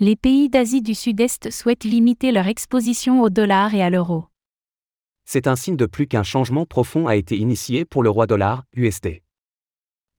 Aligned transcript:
Les 0.00 0.14
pays 0.14 0.48
d'Asie 0.48 0.80
du 0.80 0.94
Sud-Est 0.94 1.50
souhaitent 1.50 1.82
limiter 1.82 2.30
leur 2.30 2.46
exposition 2.46 3.20
au 3.20 3.30
dollar 3.30 3.74
et 3.74 3.82
à 3.82 3.90
l'euro. 3.90 4.26
C'est 5.24 5.48
un 5.48 5.56
signe 5.56 5.74
de 5.76 5.86
plus 5.86 6.06
qu'un 6.06 6.22
changement 6.22 6.66
profond 6.66 7.08
a 7.08 7.16
été 7.16 7.36
initié 7.36 7.84
pour 7.84 8.04
le 8.04 8.08
roi 8.08 8.28
dollar, 8.28 8.62
USD. 8.76 9.22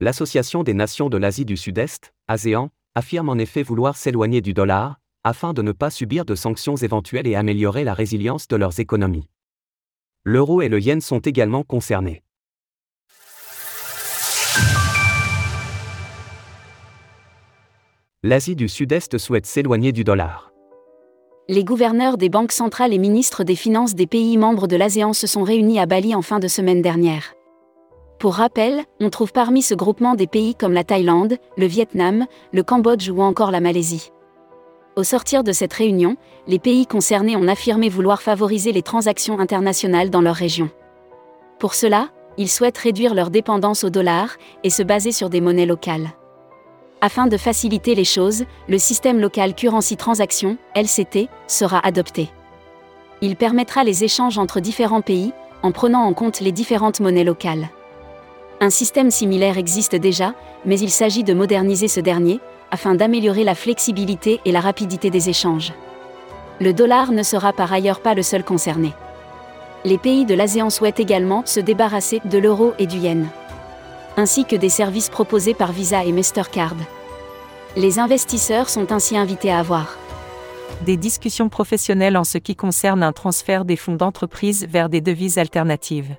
L'Association 0.02 0.64
des 0.64 0.74
nations 0.74 1.08
de 1.08 1.16
l'Asie 1.16 1.46
du 1.46 1.56
Sud-Est, 1.56 2.14
ASEAN, 2.28 2.72
affirme 2.94 3.30
en 3.30 3.38
effet 3.38 3.64
vouloir 3.64 3.96
s'éloigner 3.96 4.42
du 4.42 4.54
dollar, 4.54 5.00
afin 5.24 5.54
de 5.54 5.62
ne 5.62 5.72
pas 5.72 5.92
subir 5.92 6.26
de 6.26 6.36
sanctions 6.36 6.76
éventuelles 6.76 7.28
et 7.28 7.36
améliorer 7.36 7.86
la 7.86 7.94
résilience 7.94 8.50
de 8.50 8.58
leurs 8.58 8.82
économies. 8.82 9.30
L'euro 10.26 10.62
et 10.62 10.68
le 10.68 10.82
yen 10.82 11.00
sont 11.00 11.20
également 11.20 11.64
concernés. 11.64 12.22
L'Asie 18.22 18.58
du 18.58 18.68
Sud-Est 18.68 19.18
souhaite 19.18 19.46
s'éloigner 19.46 19.94
du 19.94 20.04
dollar. 20.04 20.52
Les 21.48 21.64
gouverneurs 21.64 22.18
des 22.18 22.28
banques 22.28 22.52
centrales 22.52 22.94
et 22.94 22.98
ministres 22.98 23.46
des 23.46 23.56
finances 23.56 23.96
des 23.96 24.08
pays 24.08 24.38
membres 24.38 24.68
de 24.68 24.76
l'ASEAN 24.76 25.14
se 25.14 25.26
sont 25.26 25.42
réunis 25.42 25.80
à 25.80 25.86
Bali 25.86 26.14
en 26.14 26.22
fin 26.22 26.40
de 26.40 26.50
semaine 26.50 26.82
dernière. 26.82 27.34
Pour 28.20 28.34
rappel, 28.34 28.84
on 29.00 29.10
trouve 29.10 29.32
parmi 29.32 29.62
ce 29.62 29.74
groupement 29.74 30.16
des 30.16 30.28
pays 30.28 30.54
comme 30.54 30.74
la 30.74 30.84
Thaïlande, 30.84 31.38
le 31.56 31.66
Vietnam, 31.66 32.26
le 32.52 32.62
Cambodge 32.62 33.08
ou 33.10 33.22
encore 33.22 33.52
la 33.52 33.62
Malaisie. 33.62 34.12
Au 34.98 35.04
sortir 35.04 35.46
de 35.46 35.54
cette 35.54 35.72
réunion, 35.72 36.18
les 36.46 36.60
pays 36.60 36.88
concernés 36.88 37.38
ont 37.38 37.48
affirmé 37.48 37.88
vouloir 37.88 38.22
favoriser 38.22 38.74
les 38.74 38.84
transactions 38.84 39.40
internationales 39.40 40.10
dans 40.10 40.20
leur 40.20 40.36
région. 40.36 40.70
Pour 41.58 41.74
cela, 41.74 42.10
ils 42.38 42.50
souhaitent 42.50 42.80
réduire 42.80 43.16
leur 43.16 43.30
dépendance 43.30 43.86
au 43.86 43.90
dollar 43.90 44.36
et 44.66 44.70
se 44.70 44.84
baser 44.84 45.14
sur 45.14 45.30
des 45.30 45.40
monnaies 45.40 45.66
locales. 45.66 46.10
Afin 47.02 47.28
de 47.28 47.38
faciliter 47.38 47.96
les 47.96 48.04
choses, 48.04 48.44
le 48.68 48.78
système 48.78 49.20
local 49.20 49.56
Currency 49.56 49.96
Transaction, 49.96 50.58
LCT, 50.76 51.30
sera 51.48 51.80
adopté. 51.80 52.30
Il 53.22 53.38
permettra 53.38 53.86
les 53.86 54.04
échanges 54.04 54.38
entre 54.38 54.60
différents 54.60 55.02
pays, 55.02 55.32
en 55.64 55.72
prenant 55.72 56.02
en 56.02 56.14
compte 56.14 56.42
les 56.42 56.52
différentes 56.52 57.00
monnaies 57.00 57.24
locales. 57.24 57.70
Un 58.60 58.70
système 58.70 59.12
similaire 59.12 59.58
existe 59.58 59.96
déjà, 59.96 60.34
mais 60.66 60.78
il 60.78 60.90
s'agit 60.90 61.24
de 61.24 61.34
moderniser 61.34 61.88
ce 61.88 62.02
dernier, 62.02 62.42
afin 62.70 62.96
d'améliorer 62.96 63.46
la 63.46 63.56
flexibilité 63.56 64.42
et 64.44 64.52
la 64.52 64.60
rapidité 64.60 65.10
des 65.10 65.30
échanges. 65.30 65.72
Le 66.60 66.74
dollar 66.74 67.14
ne 67.14 67.24
sera 67.24 67.54
par 67.54 67.72
ailleurs 67.72 68.02
pas 68.02 68.14
le 68.14 68.24
seul 68.24 68.44
concerné. 68.44 68.92
Les 69.86 69.98
pays 69.98 70.26
de 70.26 70.36
l'ASEAN 70.36 70.70
souhaitent 70.70 71.00
également 71.00 71.44
se 71.46 71.62
débarrasser 71.62 72.20
de 72.26 72.38
l'euro 72.38 72.74
et 72.78 72.88
du 72.88 72.98
yen 72.98 73.30
ainsi 74.20 74.46
que 74.46 74.56
des 74.56 74.70
services 74.70 75.10
proposés 75.10 75.54
par 75.54 75.72
Visa 75.72 76.04
et 76.04 76.12
Mastercard. 76.12 76.76
Les 77.76 78.00
investisseurs 78.00 78.70
sont 78.70 78.92
ainsi 78.92 79.18
invités 79.18 79.52
à 79.52 79.60
avoir 79.60 79.98
des 80.86 80.98
discussions 80.98 81.50
professionnelles 81.50 82.16
en 82.16 82.24
ce 82.24 82.38
qui 82.38 82.56
concerne 82.56 83.04
un 83.04 83.12
transfert 83.12 83.66
des 83.66 83.76
fonds 83.76 83.96
d'entreprise 83.96 84.66
vers 84.70 84.88
des 84.88 85.02
devises 85.02 85.38
alternatives. 85.38 86.16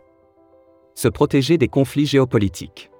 Se 0.95 1.09
protéger 1.09 1.57
des 1.57 1.69
conflits 1.69 2.05
géopolitiques. 2.05 2.91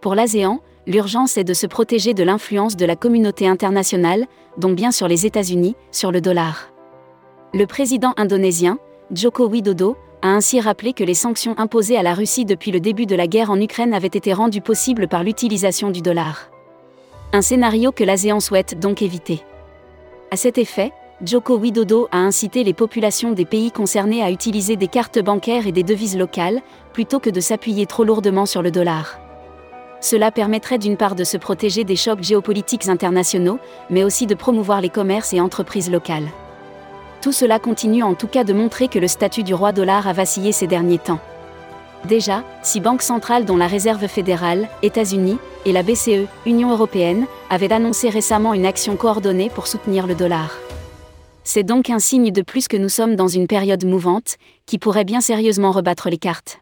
Pour 0.00 0.14
l'ASEAN, 0.14 0.60
l'urgence 0.86 1.36
est 1.36 1.44
de 1.44 1.52
se 1.52 1.66
protéger 1.66 2.14
de 2.14 2.22
l'influence 2.22 2.76
de 2.76 2.86
la 2.86 2.96
communauté 2.96 3.46
internationale, 3.46 4.26
dont 4.56 4.72
bien 4.72 4.90
sûr 4.90 5.06
les 5.06 5.26
États-Unis, 5.26 5.76
sur 5.90 6.12
le 6.12 6.22
dollar. 6.22 6.70
Le 7.52 7.66
président 7.66 8.14
indonésien, 8.16 8.78
Joko 9.12 9.48
Widodo, 9.48 9.98
a 10.22 10.28
ainsi 10.28 10.60
rappelé 10.60 10.92
que 10.92 11.04
les 11.04 11.14
sanctions 11.14 11.54
imposées 11.58 11.96
à 11.96 12.02
la 12.02 12.14
Russie 12.14 12.44
depuis 12.44 12.70
le 12.70 12.80
début 12.80 13.06
de 13.06 13.16
la 13.16 13.26
guerre 13.26 13.50
en 13.50 13.60
Ukraine 13.60 13.94
avaient 13.94 14.06
été 14.08 14.32
rendues 14.32 14.60
possibles 14.60 15.08
par 15.08 15.24
l'utilisation 15.24 15.90
du 15.90 16.02
dollar. 16.02 16.50
Un 17.32 17.42
scénario 17.42 17.92
que 17.92 18.04
l'ASEAN 18.04 18.40
souhaite 18.40 18.78
donc 18.78 19.02
éviter. 19.02 19.42
À 20.30 20.36
cet 20.36 20.58
effet, 20.58 20.92
Joko 21.24 21.58
Widodo 21.58 22.08
a 22.12 22.18
incité 22.18 22.64
les 22.64 22.72
populations 22.72 23.32
des 23.32 23.44
pays 23.44 23.70
concernés 23.70 24.22
à 24.22 24.30
utiliser 24.30 24.76
des 24.76 24.88
cartes 24.88 25.18
bancaires 25.18 25.66
et 25.66 25.72
des 25.72 25.82
devises 25.82 26.16
locales, 26.16 26.62
plutôt 26.92 27.20
que 27.20 27.30
de 27.30 27.40
s'appuyer 27.40 27.86
trop 27.86 28.04
lourdement 28.04 28.46
sur 28.46 28.62
le 28.62 28.70
dollar. 28.70 29.18
Cela 30.00 30.30
permettrait 30.30 30.78
d'une 30.78 30.96
part 30.96 31.14
de 31.14 31.24
se 31.24 31.36
protéger 31.36 31.84
des 31.84 31.96
chocs 31.96 32.22
géopolitiques 32.22 32.88
internationaux, 32.88 33.58
mais 33.90 34.02
aussi 34.02 34.26
de 34.26 34.34
promouvoir 34.34 34.80
les 34.80 34.88
commerces 34.88 35.34
et 35.34 35.40
entreprises 35.40 35.90
locales. 35.90 36.28
Tout 37.22 37.32
cela 37.32 37.58
continue 37.58 38.02
en 38.02 38.14
tout 38.14 38.26
cas 38.26 38.44
de 38.44 38.52
montrer 38.52 38.88
que 38.88 38.98
le 38.98 39.08
statut 39.08 39.42
du 39.42 39.52
roi 39.52 39.72
dollar 39.72 40.08
a 40.08 40.12
vacillé 40.12 40.52
ces 40.52 40.66
derniers 40.66 40.98
temps. 40.98 41.20
Déjà, 42.06 42.44
six 42.62 42.80
banques 42.80 43.02
centrales 43.02 43.44
dont 43.44 43.58
la 43.58 43.66
Réserve 43.66 44.06
fédérale, 44.06 44.68
États-Unis, 44.82 45.38
et 45.66 45.72
la 45.72 45.82
BCE, 45.82 46.26
Union 46.46 46.70
européenne, 46.70 47.26
avaient 47.50 47.72
annoncé 47.72 48.08
récemment 48.08 48.54
une 48.54 48.64
action 48.64 48.96
coordonnée 48.96 49.50
pour 49.50 49.66
soutenir 49.66 50.06
le 50.06 50.14
dollar. 50.14 50.56
C'est 51.44 51.62
donc 51.62 51.90
un 51.90 51.98
signe 51.98 52.30
de 52.30 52.42
plus 52.42 52.68
que 52.68 52.78
nous 52.78 52.88
sommes 52.88 53.16
dans 53.16 53.28
une 53.28 53.46
période 53.46 53.84
mouvante, 53.84 54.36
qui 54.64 54.78
pourrait 54.78 55.04
bien 55.04 55.20
sérieusement 55.20 55.72
rebattre 55.72 56.08
les 56.08 56.18
cartes. 56.18 56.60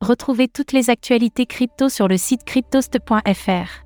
Retrouvez 0.00 0.48
toutes 0.48 0.72
les 0.72 0.88
actualités 0.90 1.46
crypto 1.46 1.88
sur 1.88 2.08
le 2.08 2.16
site 2.16 2.44
cryptost.fr. 2.44 3.82